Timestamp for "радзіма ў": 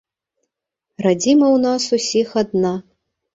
1.07-1.57